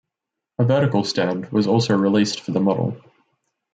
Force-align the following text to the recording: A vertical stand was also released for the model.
A 0.57 0.65
vertical 0.65 1.03
stand 1.03 1.51
was 1.51 1.67
also 1.67 1.95
released 1.95 2.41
for 2.41 2.49
the 2.49 2.59
model. 2.59 2.99